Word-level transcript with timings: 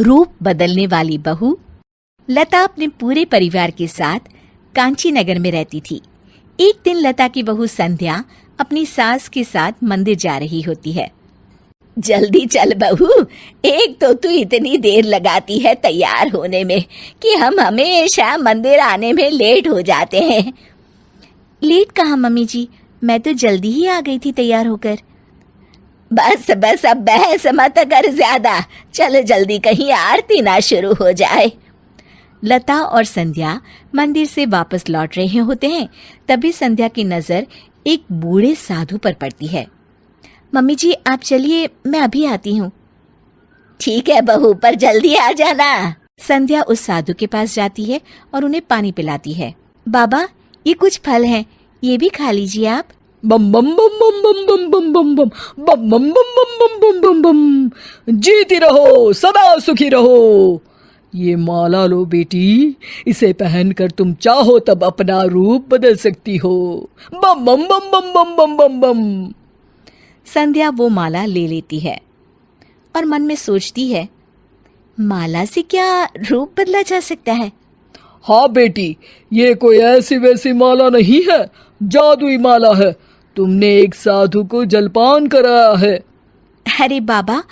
रूप 0.00 0.32
बदलने 0.42 0.86
वाली 0.86 1.18
बहू, 1.18 1.58
लता 2.30 2.58
अपने 2.64 2.88
पूरे 2.88 3.24
परिवार 3.24 3.70
के 3.70 3.86
साथ 3.86 4.20
कांची 4.74 5.10
नगर 5.10 5.38
में 5.38 5.50
रहती 5.50 5.80
थी। 5.80 6.02
एक 6.60 6.74
दिन 6.84 6.96
लता 6.96 7.28
की 7.28 7.42
बहू 7.42 7.66
संध्या 7.66 8.24
अपनी 8.60 8.86
सास 8.86 9.28
के 9.28 9.44
साथ 9.44 9.72
मंदिर 9.84 10.16
जा 10.16 10.38
रही 10.38 10.60
होती 10.60 10.92
है। 10.92 11.10
जल्दी 11.98 12.46
चल 12.46 12.74
बहू, 12.74 13.26
एक 13.64 13.98
तो 14.00 14.12
तू 14.12 14.28
इतनी 14.28 14.76
देर 14.78 15.04
लगाती 15.04 15.58
है 15.58 15.74
तैयार 15.74 16.28
होने 16.28 16.64
में 16.64 16.84
कि 17.22 17.34
हम 17.34 17.60
हमेशा 17.60 18.36
मंदिर 18.36 18.78
आने 18.78 19.12
में 19.12 19.30
लेट 19.30 19.68
हो 19.68 19.80
जाते 19.80 20.20
हैं। 20.20 20.52
लेट 21.62 21.92
कहा, 21.92 22.16
मम्मी 22.16 22.44
जी? 22.44 22.68
मैं 23.04 23.20
तो 23.20 23.32
जल्दी 23.32 23.70
ही 23.70 23.86
आ 23.86 24.00
गई 24.00 24.18
थी 24.18 24.32
तैयार 24.32 24.66
होकर। 24.66 24.98
बस 26.10 26.50
बस, 26.50 26.84
अब 26.86 26.96
बहस 26.96 27.46
मत 27.54 27.78
कर 27.80 28.10
ज़्यादा। 28.10 28.60
चल 28.94 29.20
जल्दी 29.22 29.58
कहीं 29.58 29.90
आरती 29.92 30.40
ना 30.42 30.58
शुरू 30.60 30.92
हो 30.94 31.12
जाए। 31.12 31.50
लता 32.42 32.76
और 32.76 33.04
संध्या 33.04 33.60
मंदिर 33.94 34.26
से 34.26 34.46
वापस 34.46 34.88
लौट 34.88 35.16
रहे 35.16 35.38
होते 35.40 35.68
हैं, 35.68 35.88
तभी 36.28 36.52
संध्या 36.52 36.88
की 36.88 37.04
नज़र 37.04 37.46
एक 37.86 38.04
बूढ़े 38.12 38.54
साधु 38.54 38.98
पर 38.98 39.12
पड़ती 39.12 39.46
है। 39.46 39.66
मम्मी 40.54 40.74
जी, 40.74 40.92
आप 40.92 41.20
चलिए, 41.20 41.68
मैं 41.86 42.00
अभी 42.00 42.24
आती 42.24 42.56
हूँ। 42.56 42.70
ठीक 43.80 44.08
है 44.08 44.20
बहू, 44.22 44.52
पर 44.54 44.74
जल्दी 44.74 45.14
आ 45.14 45.30
जाना। 45.32 45.94
संध्या 46.20 46.62
उस 46.62 46.80
साधु 46.80 47.14
के 47.14 47.26
पास 47.26 47.54
जाती 47.54 47.84
है 47.84 48.00
और 48.34 48.44
उन्हें 48.44 48.62
पानी 48.62 48.92
पिलाती 48.92 49.32
है। 49.32 49.54
बाबा, 49.86 50.26
ये 50.66 50.74
कुछ 50.74 51.00
फल 51.00 51.24
हैं, 51.24 51.44
ये 51.82 51.98
भी 51.98 52.08
खा 52.08 52.30
लीजिए 52.30 52.66
आप। 52.66 52.88
बम 53.26 53.50
बम 53.52 53.70
बम 53.76 53.98
बम 54.00 54.22
बम 54.22 54.44
बम 54.46 54.70
बम 54.70 54.92
बम 54.92 55.12
बम 55.12 55.30
बम 55.64 55.90
बम 55.90 56.10
बम 56.10 56.10
बम 56.36 56.52
बम 56.60 56.80
बम 56.80 57.00
बम 57.00 57.22
बम 57.22 57.70
जीती 58.20 58.58
रहो 58.58 59.12
सदा 59.12 59.58
सुखी 59.58 59.88
रहो 59.88 60.62
ये 61.12 61.34
माला 61.36 61.84
लो 61.86 62.04
बेटी 62.04 62.76
इसे 63.06 63.32
पहनकर 63.32 63.90
तुम 63.90 64.12
चाहो 64.20 64.58
तब 64.58 64.84
अपना 64.84 65.22
रूप 65.34 65.68
बदल 65.70 65.96
सकती 65.96 66.36
हो 66.36 66.54
बम 67.14 67.44
बम 67.44 67.66
बम 67.68 67.90
बम 67.92 68.12
बम 68.14 68.36
बम 68.36 68.56
बम 68.56 68.80
बम 68.80 69.02
संध्या 70.26 70.70
वो 70.70 70.88
माला 70.88 71.24
ले 71.26 71.46
लेती 71.48 71.78
है 71.78 72.00
और 72.94 73.04
मन 73.04 73.22
में 73.22 73.34
सोचती 73.36 73.86
है 73.92 74.08
माला 74.98 75.44
से 75.44 75.62
क्या 75.62 75.88
रूप 76.30 76.60
बदला 76.60 76.82
जा 76.82 77.00
सकता 77.00 77.32
है 77.32 77.50
हाँ 78.24 78.48
बेटी 78.52 78.96
ये 79.32 79.54
कोई 79.54 79.78
ऐसी 79.78 80.16
वैसी 80.18 80.52
माला 80.52 80.88
नहीं 80.88 81.20
है 81.30 81.44
जादुई 81.80 82.36
माला 82.38 82.72
है 82.74 82.94
तुमने 83.36 83.76
एक 83.76 83.94
साधु 83.94 84.44
को 84.44 84.64
जलपान 84.64 85.26
कराया 85.26 85.72
है। 85.76 85.94
अरे 86.66 87.00
बाबा 87.02 87.42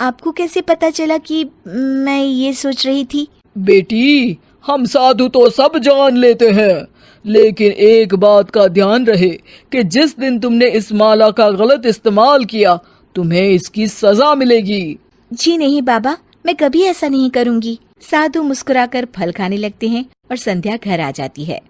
आपको 0.00 0.32
कैसे 0.32 0.60
पता 0.60 0.90
चला 0.90 1.18
कि 1.18 1.44
मैं 1.66 2.22
ये 2.22 2.52
सोच 2.52 2.86
रही 2.86 3.04
थी? 3.04 3.26
बेटी 3.56 4.38
हम 4.66 4.84
साधु 4.86 5.28
तो 5.28 5.48
सब 5.50 5.78
जान 5.78 6.16
लेते 6.16 6.50
हैं 6.50 6.86
लेकिन 7.24 7.72
एक 7.72 8.14
बात 8.14 8.50
का 8.50 8.66
ध्यान 8.68 9.06
रहे 9.06 9.28
कि 9.72 9.82
जिस 9.84 10.18
दिन 10.18 10.38
तुमने 10.38 10.68
इस 10.70 10.92
माला 10.92 11.30
का 11.30 11.50
गलत 11.52 11.86
इस्तेमाल 11.86 12.44
किया 12.44 12.78
तुम्हें 13.14 13.48
इसकी 13.48 13.86
सजा 13.88 14.34
मिलेगी। 14.34 14.98
जी 15.30 15.56
नहीं 15.56 15.82
बाबा 15.82 16.16
मैं 16.46 16.54
कभी 16.56 16.82
ऐसा 16.82 17.08
नहीं 17.08 17.30
करूँगी। 17.30 17.78
साधु 18.00 18.42
मुस्कुराकर 18.42 19.06
फल 19.16 19.32
खाने 19.32 19.56
लगते 19.56 19.88
हैं 19.88 20.04
और 20.30 20.36
संध्या 20.36 20.76
घर 20.76 21.00
आ 21.00 21.10
जाती 21.10 21.44
है। 21.44 21.60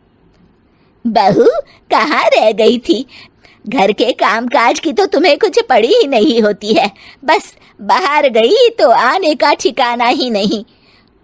बहू 1.04 1.44
कहाँ 1.90 2.24
रह 2.28 2.50
गई 2.52 2.78
थी? 2.78 3.04
घर 3.68 3.92
के 3.92 4.10
कामकाज 4.12 4.80
की 4.80 4.92
तो 4.92 5.06
तुम्हें 5.06 5.36
कुछ 5.38 5.58
पड़ी 5.68 5.88
ही 5.88 6.06
नहीं 6.06 6.40
होती 6.42 6.74
है। 6.74 6.90
बस 7.24 7.54
बाहर 7.80 8.28
गई 8.28 8.68
तो 8.78 8.90
आने 8.90 9.34
का 9.34 9.52
ठिकाना 9.54 10.06
ही 10.06 10.30
नहीं। 10.30 10.64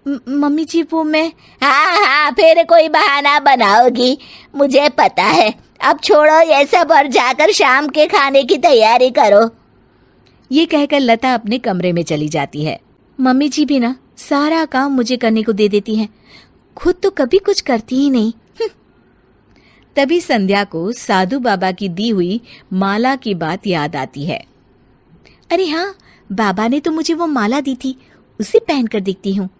मम्मी 0.06 0.64
जी, 0.64 0.82
वो 0.82 1.02
मैं 1.04 1.26
हाँ 1.62 2.06
हाँ 2.06 2.30
फिर 2.30 2.62
कोई 2.64 2.88
बहाना 2.88 3.38
बनाओगी। 3.40 4.18
मुझे 4.56 4.88
पता 4.88 5.22
है। 5.22 5.52
अब 5.84 6.00
छोड़ो 6.04 6.40
ये 6.42 6.64
सब 6.64 6.92
और 6.92 7.06
जाकर 7.06 7.52
शाम 7.52 7.88
के 7.88 8.06
खाने 8.06 8.42
की 8.42 8.56
तैयारी 8.58 9.10
करो। 9.10 9.48
ये 10.50 10.66
कहकर 10.66 11.00
लता 11.00 11.34
अपने 11.34 11.58
कमरे 11.58 11.92
में 11.92 12.02
चली 12.02 12.28
जाती 12.28 12.64
है। 12.64 12.78
मम्मी 13.18 13.48
जी 13.48 13.64
भी 13.64 13.78
ना, 13.78 13.94
सारा 14.16 14.64
काम 14.64 14.92
मुझे 14.92 15.16
करने 15.16 15.42
को 15.42 15.52
दे 15.52 15.68
देती 15.68 15.96
हैं। 15.96 16.08
खुद 16.76 16.94
तो 17.02 17.10
कभी 17.10 17.38
कुछ 17.38 17.60
करती 17.60 17.96
ही 17.96 18.10
नहीं। 18.10 18.32
तभी 19.96 20.20
संध्या 20.20 20.64
को 20.64 20.92
साधु 20.92 21.38
बाबा 21.38 21.72
की 21.72 21.88
दी 21.88 22.08
हुई 22.08 22.40
माला 22.72 23.16
की 23.16 23.34
बात 23.34 23.66
याद 23.66 23.96
आती 23.96 24.24
है। 24.24 24.44
अरे 25.50 25.68
हाँ 25.68 25.94
बाबा 26.32 26.68
ने 26.68 26.80
तो 26.80 26.90
मुझे 26.90 27.14
वो 27.14 27.26
माला 27.26 27.60
दी 27.60 27.74
थी 27.74 27.98
उसे 28.40 28.58
पहनकर 28.58 29.00
देखती 29.00 29.34
हूँ। 29.34 29.50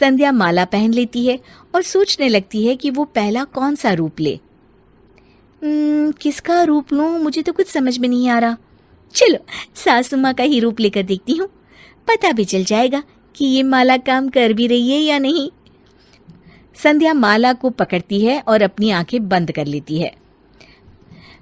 संध्या 0.00 0.32
माला 0.32 0.64
पहन 0.64 0.92
लेती 0.92 1.26
है 1.26 1.38
और 1.74 1.82
सोचने 1.82 2.28
लगती 2.28 2.66
है 2.66 2.76
कि 2.76 2.90
वो 2.90 3.04
पहला 3.04 3.44
कौन 3.44 3.74
सा 3.74 3.92
रूप 3.92 4.20
ले। 4.20 4.40
"हम्म, 5.62 6.12
किसका 6.12 6.62
रूप 6.62 6.92
लूँ 6.92 7.18
मुझे 7.18 7.42
तो 7.42 7.52
कुछ 7.52 7.66
समझ 7.66 7.98
में 7.98 8.08
नहीं 8.08 8.28
आ 8.28 8.38
रहा। 8.38 8.56
चलो 9.14 9.38
सासू 9.74 10.16
का 10.20 10.42
ही 10.42 10.60
रूप 10.60 10.80
लेकर 10.80 11.02
देखती 11.02 11.32
हूँ। 11.32 11.48
पता 12.08 12.32
भी 12.32 12.44
चल 12.44 12.64
जाएगा 12.64 13.02
कि 13.34 13.44
ये 13.44 13.62
माला 13.62 13.96
काम 13.96 14.28
कर 14.28 14.52
भी 14.52 14.66
रही 14.66 14.90
है 14.90 14.98
या 14.98 15.18
नहीं। 15.18 15.50
संध्या 16.82 17.14
माला 17.14 17.52
को 17.52 17.70
पकड़ती 17.70 18.20
है 18.20 18.42
और 18.48 18.62
अपनी 18.62 18.90
आँखें 18.90 19.28
बंद 19.28 19.52
कर 19.52 19.66
लेती 19.66 19.98
है। 19.98 20.14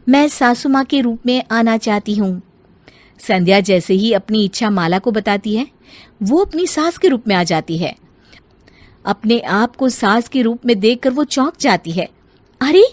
मैं 0.08 0.28
सासू 0.28 0.68
माँ 0.68 0.84
के 0.84 1.00
रूप 1.00 1.18
में 1.26 1.44
आना 1.50 1.76
चाहती 1.76 2.14
हूँ। 2.14 2.42
संध्या 3.18 3.60
जैसे 3.60 3.94
ही 3.94 4.12
अपनी 4.12 4.44
इच्छा 4.44 4.70
माला 4.70 4.98
को 4.98 5.10
बताती 5.10 5.56
है, 5.56 5.66
वो 6.22 6.44
अपनी 6.44 6.66
सास 6.66 6.98
के 6.98 7.08
रूप 7.08 7.24
में 7.28 7.36
आ 7.36 7.42
जाती 7.42 7.78
है। 7.78 7.96
अपने 9.06 9.40
आप 9.40 9.76
को 9.76 9.88
सास 9.88 10.28
के 10.28 10.42
रूप 10.42 10.66
में 10.66 10.80
देखकर 10.80 11.10
वो 11.10 11.24
चौंक 11.24 11.52
जाती 11.60 11.90
है। 11.90 12.08
अरे, 12.60 12.84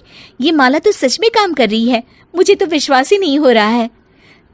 ये 0.42 0.52
माला 0.52 0.80
तो 0.80 0.92
सच 0.92 1.20
में 1.20 1.30
काम 1.30 1.54
कर 1.54 1.70
रही 1.70 1.90
है। 1.90 2.04
मुझे 2.36 2.56
तो 2.56 2.66
विश्वास 2.66 3.12
ही 3.12 3.18
नहीं 3.18 3.40
हो 3.40 3.50
रहा 3.50 3.68
है। 3.68 3.90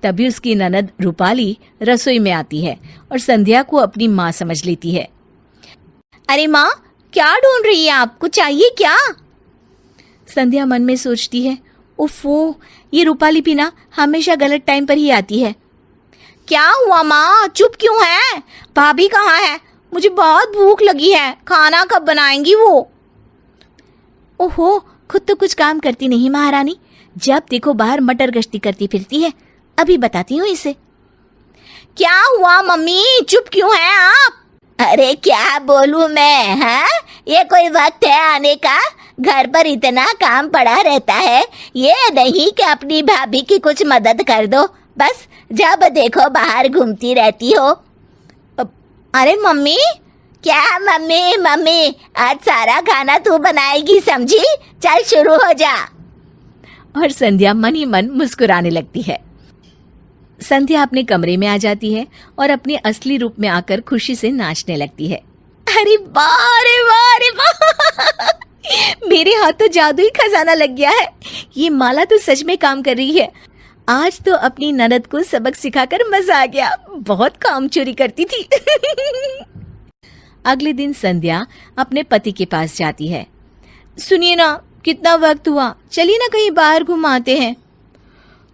तभी 0.04 0.28
उसकी 0.28 0.56
ननद 0.56 0.90
रूपाली 1.02 1.58
रसोई 1.82 2.20
में 2.20 2.32
आती 2.32 2.62
है 2.62 2.80
और 3.12 3.20
संध्या 3.20 3.64
को 3.64 3.78
अपनी 3.78 4.08
माँ 4.08 4.32
समझ 4.32 4.66
लेती 4.66 4.92
है। 4.92 5.10
अरे 6.30 6.48
माँ 6.48 6.89
क्या 7.14 7.36
ढूंढ 7.36 7.66
रही 7.66 7.86
है 7.86 7.92
आपको 7.92 8.28
चाहिए 8.28 8.70
क्या? 8.78 8.98
संध्या 10.36 10.66
मन 10.66 10.82
में 10.82 10.96
सोचती 10.96 11.48
है 11.48 11.58
उफो 12.00 12.60
ये 12.94 13.04
रूपाली 13.04 13.42
पीना 13.42 13.72
हमेशा 13.96 14.36
गलत 14.36 14.64
टाइम 14.68 14.86
पर 14.86 14.98
ही 14.98 15.10
आती 15.10 15.40
है। 15.40 15.56
क्या 16.48 16.70
हुआ 16.70 17.04
माँ? 17.04 17.48
चुप 17.48 17.72
क्यों 17.80 18.06
है? 18.06 18.44
भाभी 18.76 19.08
कहाँ 19.08 19.38
है? 19.38 19.60
मुझे 19.94 20.10
बहुत 20.10 20.50
भूख 20.50 20.82
लगी 20.82 21.12
है। 21.12 21.38
खाना 21.48 21.86
कब 21.86 22.02
बनाएँगी 22.02 22.56
वो? 22.56 22.92
ओहो, 24.40 24.80
खुद 25.12 25.22
तो 25.22 25.36
कुछ 25.36 25.54
काम 25.54 25.80
करती 25.80 26.08
नहीं 26.08 26.30
महारानी। 26.30 26.80
जब 27.18 27.44
देखो 27.50 27.74
बाहर 27.74 28.02
मटर 28.02 28.32
गश्ती 28.32 28.60
करती 28.60 28.88
फिरती 28.88 29.22
है, 29.22 29.34
अभी 29.78 29.98
बताती 29.98 30.38
हूँ 30.38 30.48
इसे। 30.48 30.74
क्या 31.98 32.24
हुआ 32.38 32.62
मम्मी? 32.62 33.20
चुप 33.30 33.46
क्यों 33.52 33.76
है 33.76 33.96
आप? 33.98 34.34
अरे 34.80 35.14
क्या 35.14 35.60
बोलूँ 35.60 36.08
मैं 36.08 36.56
हाँ? 36.56 36.88
ये 37.28 37.44
कोई 37.44 37.70
वक्त 37.70 38.06
है 38.06 38.20
आने 38.20 38.56
का। 38.56 38.80
घर 39.20 39.48
पर 39.48 39.68
इतना 39.68 40.06
काम 40.14 40.50
पड़ा 40.50 40.76
रहता 40.82 41.14
है। 41.14 41.42
ये 41.76 42.10
नहीं 42.14 42.52
कि 42.52 42.64
अपनी 42.64 43.02
भाभी 43.04 43.42
की 43.42 43.60
कुछ 43.60 43.84
मदद 43.86 44.22
कर 44.22 44.48
दो। 44.48 44.64
बस, 44.98 45.28
जब 45.52 45.88
देखो 45.90 46.30
बाहर 46.30 46.68
घूमती 46.68 47.14
रहती 47.14 47.52
हो। 47.52 47.68
अरे 49.14 49.36
मम्मी? 49.36 49.78
क्या 50.44 50.80
मम्मी 50.80 51.38
मम्मी, 51.38 51.96
आज 52.18 52.38
सारा 52.38 52.80
खाना 52.82 53.18
तू 53.18 53.38
बनाएगी 53.38 54.00
समझी? 54.00 54.44
चल 54.84 55.04
शुरू 55.04 55.36
हो 55.36 55.54
जा। 55.54 55.76
और 56.98 57.12
संध्या 57.12 57.54
मन 57.54 57.76
ही 57.76 57.86
मन 57.86 58.10
मुस्कुराने 58.10 58.70
लगती 58.70 59.02
है। 59.02 59.29
संध्या 60.42 60.82
अपने 60.82 61.04
कमरे 61.04 61.38
में 61.38 61.48
आ 61.48 61.58
जाती 61.58 61.94
है 61.94 62.08
और 62.40 62.50
अपने 62.50 62.76
असली 62.76 63.18
रूप 63.18 63.36
में 63.40 63.50
आकर 63.50 63.82
खुशी 63.82 64.16
से 64.16 64.32
नाचने 64.32 64.76
लगती 64.76 65.08
है। 65.08 65.18
अरे 65.68 65.98
वाह 65.98 66.60
रे 66.62 66.82
वाह 66.82 67.18
रे 67.18 67.30
मेरे 69.08 69.32
हाथ 69.32 69.52
तो 69.52 69.68
जादू 69.68 70.04
ही 70.04 70.10
खजाना 70.10 70.54
लग 70.54 70.76
गया 70.76 70.90
है। 70.90 71.08
ये 71.58 71.70
माला 71.70 72.06
तो 72.06 72.18
सच 72.18 72.44
में 72.44 72.58
काम 72.58 72.82
कर 72.82 72.96
रही 72.96 73.18
है। 73.18 73.32
आज 73.90 74.20
तो 74.20 74.34
अपनी 74.34 74.72
ननद 74.72 75.08
को 75.08 75.24
सबक 75.24 75.56
सिखाकर 75.56 76.00
मज़ा 76.10 76.42
आ 76.42 76.46
गया। 76.46 76.76
बहुत 76.90 77.38
काम 77.38 77.68
चोरी 77.68 77.94
करती 77.94 78.26
थी। 78.26 78.48
अगले 80.46 80.74
दिन 80.74 80.94
संध्या 80.94 81.46
अपने 81.78 82.04
पति 82.04 82.32
के 82.32 82.46
पास 82.46 82.78
जाती 82.78 83.08
है। 83.08 83.28
सुनिए 83.98 84.36
ना, 84.36 84.64
कितना 84.86 85.16
वक्त 85.16 85.48
हुआ? 85.48 85.76
चलिए 85.92 86.18
ना 86.18 86.28
कहीं 86.28 86.52
बाहर 86.52 86.84
घुमाते 86.84 87.38
हैं। 87.38 87.56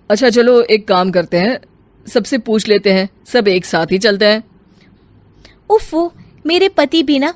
अच्छा 0.10 0.30
चलो 0.30 0.62
एक 0.62 0.88
काम 0.88 1.12
करते 1.12 1.38
हैं। 1.38 1.60
सबसे 2.06 2.38
पूछ 2.38 2.68
लेते 2.68 2.94
हैं 2.94 3.10
सब 3.26 3.48
एक 3.48 3.66
साथ 3.66 3.92
ही 3.92 3.98
चलते 3.98 4.26
हैं। 4.26 4.44
उफो 5.70 6.12
मेरे 6.46 6.70
पति 6.70 7.02
भी 7.04 7.18
ना 7.20 7.34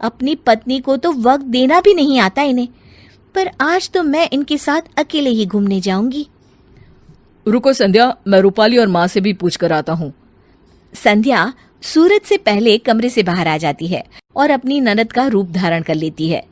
अपनी 0.00 0.34
पत्नी 0.36 0.80
को 0.80 0.96
तो 0.96 1.12
वक्त 1.12 1.44
देना 1.46 1.80
भी 1.80 1.94
नहीं 1.94 2.18
आता 2.20 2.42
इन्हें 2.42 2.68
पर 3.34 3.50
आज 3.60 3.90
तो 3.90 4.02
मैं 4.02 4.28
इनके 4.32 4.58
साथ 4.58 4.98
अकेले 4.98 5.30
ही 5.30 5.46
घूमने 5.46 5.80
जाऊँगी। 5.80 6.26
रुको 7.46 7.72
संध्या 7.72 8.14
मैं 8.28 8.40
रूपाली 8.40 8.78
और 8.78 8.88
माँ 8.88 9.06
से 9.06 9.20
भी 9.20 9.32
पूछ 9.32 9.56
कर 9.56 9.72
आता 9.72 9.92
हूँ। 9.92 10.12
संध्या 10.92 11.52
सूरज 11.82 12.20
से 12.20 12.36
पहले 12.38 12.76
कमरे 12.78 13.08
से 13.10 13.22
बाहर 13.22 13.48
आ 13.48 13.56
जाती 13.56 13.86
है 13.86 14.04
और 14.36 14.50
अपनी 14.50 14.80
ननद 14.80 15.12
का 15.12 15.26
रूप 15.26 15.50
धारण 15.50 15.82
कर 15.82 15.94
लेती 15.94 16.28
है। 16.28 16.42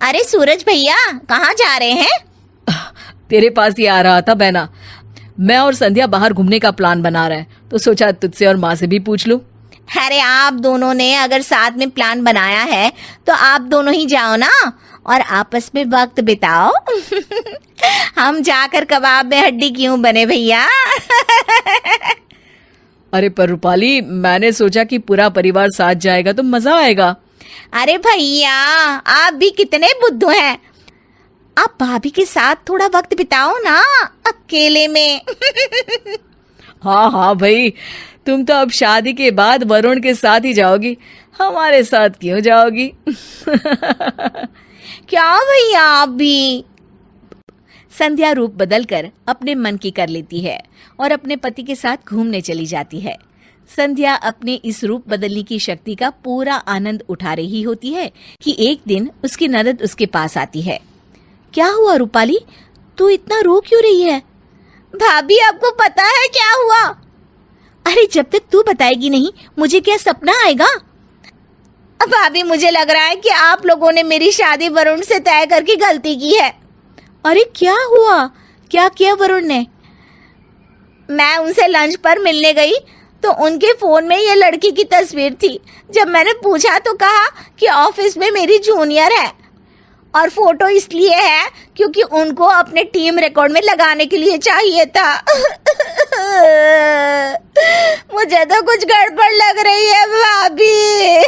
अरे 0.00 0.22
सूरज 0.24 0.64
भैया 0.66 0.96
कहाँ 1.28 1.52
जा 1.54 1.76
रहे 1.76 1.92
हैं? 1.92 2.18
तेरे 3.30 3.50
पास 3.50 3.74
ही 3.78 3.86
आ 3.86 4.00
रहा 4.00 4.20
था 4.20 4.34
बहना। 4.34 4.68
मैं 5.40 5.58
और 5.58 5.74
संध्या 5.74 6.06
बाहर 6.06 6.32
घूमने 6.32 6.58
का 6.58 6.70
प्लान 6.70 7.02
बना 7.02 7.26
रहे 7.28 7.38
हैं। 7.38 7.68
तो 7.70 7.78
सोचा 7.78 8.10
तुझसे 8.12 8.46
और 8.46 8.56
माँ 8.56 8.74
से 8.74 8.86
भी 8.86 8.98
पूछ 8.98 9.26
लूँ। 9.28 9.40
अरे 9.98 10.18
आप 10.20 10.52
दोनों 10.52 10.92
ने 10.94 11.14
अगर 11.14 11.42
साथ 11.42 11.70
में 11.70 11.90
प्लान 11.90 12.24
बनाया 12.24 12.62
है 12.62 12.92
तो 13.26 13.32
आप 13.32 13.60
दोनों 13.60 13.94
ही 13.94 14.06
जाओ 14.06 14.36
ना 14.36 14.50
और 15.06 15.20
आपस 15.20 15.70
में 15.74 15.84
वक्त 15.84 16.20
बिताओ। 16.20 16.72
हम 18.18 18.40
जाकर 18.42 18.84
कबाब 18.84 19.26
में 19.26 19.40
हड्डी 19.40 19.70
क्यों 19.70 20.00
बने 20.02 20.26
भैया? 20.26 20.66
अरे 23.12 23.28
पर 23.28 23.48
रूपाली 23.48 24.00
मैंने 24.00 24.52
सोचा 24.52 24.84
कि 24.84 24.98
पूरा 24.98 25.28
परिवार 25.28 25.70
साथ 25.70 25.94
जाएगा 25.94 26.32
तो 26.32 26.42
मज़ा 26.42 26.76
आएगा। 26.76 27.14
अरे 27.72 27.96
भैया 27.98 28.54
आप 29.16 29.34
भी 29.34 29.50
कितने 29.50 29.88
बुद्धू 30.02 30.28
हैं। 30.28 30.58
आप 31.58 31.76
भाभी 31.80 32.10
के 32.10 32.24
साथ 32.24 32.56
थोड़ा 32.68 32.86
वक्त 32.86 33.16
बिताओ 33.16 33.56
ना 33.58 33.80
अकेले 34.26 34.88
में। 34.88 35.20
हाँ 36.82 37.10
हाँ 37.10 37.36
भाई 37.36 37.70
तुम 38.26 38.44
तो 38.44 38.54
अब 38.54 38.70
शादी 38.70 39.12
के 39.12 39.30
बाद 39.30 39.64
वरुण 39.64 40.00
के 40.00 40.14
साथ 40.14 40.40
ही 40.40 40.52
जाओगी 40.52 40.96
हमारे 41.38 41.84
साथ 41.84 42.10
क्यों 42.10 42.40
जाओगी? 42.40 42.92
क्या 45.08 45.36
भैया 45.36 45.82
आप 45.82 46.08
भी? 46.08 46.64
संध्या 47.98 48.32
रूप 48.32 48.54
बदलकर 48.54 49.10
अपने 49.28 49.54
मन 49.54 49.76
की 49.76 49.90
कर 49.90 50.08
लेती 50.08 50.40
है 50.40 50.62
और 51.00 51.12
अपने 51.12 51.36
पति 51.36 51.62
के 51.62 51.74
साथ 51.74 51.96
घूमने 52.08 52.40
चली 52.40 52.66
जाती 52.66 53.00
है। 53.00 53.16
संध्या 53.76 54.14
अपने 54.14 54.54
इस 54.54 54.84
रूप 54.84 55.08
बदलने 55.08 55.42
की 55.42 55.58
शक्ति 55.58 55.94
का 55.94 56.10
पूरा 56.10 56.54
आनंद 56.54 57.02
उठा 57.08 57.34
रही 57.34 57.62
होती 57.62 57.92
है 57.92 58.12
कि 58.42 58.56
एक 58.58 58.80
दिन 58.86 59.10
उसकी 59.24 59.48
ननद 59.48 59.82
उसके 59.82 60.06
पास 60.06 60.38
आती 60.38 60.62
है। 60.62 60.89
क्या 61.54 61.68
हुआ 61.68 61.94
रूपाली? 61.94 62.38
तू 62.98 63.08
इतना 63.08 63.40
रो 63.40 63.60
क्यों 63.60 63.82
रही 63.82 64.02
है? 64.02 64.18
भाभी, 64.94 65.38
आपको 65.38 65.70
पता 65.70 66.02
है 66.02 66.26
क्या 66.28 66.52
हुआ? 66.54 66.82
अरे, 67.86 68.06
जब 68.12 68.26
तक 68.32 68.42
तू 68.52 68.62
बताएगी 68.62 69.10
नहीं, 69.10 69.30
मुझे 69.58 69.80
क्या 69.80 69.96
सपना 69.96 70.32
आएगा? 70.44 70.66
भाभी, 72.00 72.42
मुझे 72.42 72.70
लग 72.70 72.90
रहा 72.90 73.04
है 73.04 73.16
कि 73.16 73.28
आप 73.28 73.66
लोगों 73.66 73.92
ने 73.92 74.02
मेरी 74.02 74.30
शादी 74.32 74.68
वरुण 74.68 75.00
से 75.00 75.18
तय 75.18 75.46
करके 75.46 75.76
गलती 75.76 76.16
की 76.16 76.34
है। 76.34 76.50
अरे, 77.24 77.44
क्या 77.56 77.76
हुआ? 77.90 78.26
क्या 78.70 78.88
किया 78.88 79.14
वरुण 79.14 79.44
ने? 79.44 79.66
मैं 81.10 81.36
उनसे 81.36 81.66
लंच 81.66 81.96
पर 81.96 82.18
मिलने 82.18 82.52
गई 82.52 82.72
तो 83.22 83.32
उनके 83.44 83.72
फ़ोन 83.72 84.04
में 84.04 84.16
ये 84.16 84.34
लड़की 84.34 84.70
की 84.70 84.84
तस्वीर 84.84 85.34
थी। 85.34 85.60
जब 85.90 86.08
मैंने 86.08 86.32
पूछा 86.32 86.78
तो 86.78 86.92
कहा 86.94 87.26
कि 87.58 87.66
ऑफ़िस 87.66 88.16
में 88.18 88.30
मेरी 88.30 88.58
जूनियर 88.58 89.12
है। 89.12 89.39
और 90.14 90.28
फ़ोटो 90.28 90.68
इसलिए 90.68 91.14
है 91.14 91.50
क्योंकि 91.76 92.02
उनको 92.02 92.44
अपने 92.44 92.84
टीम 92.84 93.18
रिकॉर्ड 93.18 93.52
में 93.52 93.60
लगाने 93.62 94.06
के 94.06 94.16
लिए 94.16 94.38
चाहिए 94.38 94.84
था। 94.86 95.14
मुझे 98.14 98.44
तो 98.44 98.62
कुछ 98.62 98.84
गड़बड़ 98.84 99.32
लग 99.32 99.58
रही 99.58 99.86
है, 99.86 100.06
भाभी। 100.06 101.18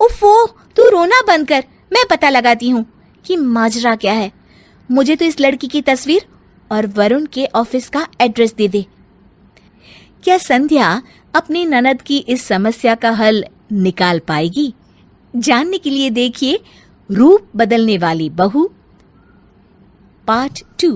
उफो 0.04 0.46
तू 0.46 0.88
रोना 0.88 1.20
बंद 1.20 1.48
कर। 1.48 1.64
मैं 1.92 2.04
पता 2.10 2.28
लगाती 2.30 2.68
हूँ 2.68 2.86
कि 3.24 3.36
माजरा 3.36 3.96
क्या 3.96 4.12
है। 4.12 4.30
मुझे 4.90 5.16
तो 5.16 5.24
इस 5.24 5.40
लड़की 5.40 5.66
की 5.66 5.82
तस्वीर 5.82 6.26
और 6.72 6.86
वरुण 6.86 7.26
के 7.26 7.46
ऑफ़िस 7.54 7.88
का 7.88 8.08
एड्रेस 8.20 8.54
दे 8.54 8.68
दे। 8.68 8.86
क्या 10.24 10.38
संध्या 10.38 11.02
अपनी 11.34 11.64
ननद 11.64 12.02
की 12.02 12.18
इस 12.18 12.44
समस्या 12.44 12.94
का 12.94 13.10
हल 13.10 13.44
निकाल 13.72 14.18
पाएगी? 14.18 14.74
जानने 15.34 15.78
के 15.78 15.90
लिए 15.90 16.10
देखिए 16.10 16.58
रूप 17.08 17.48
बदलने 17.56 17.96
वाली 17.98 18.28
बहू 18.40 18.70
पार्ट 20.28 20.62
टू 20.80 20.92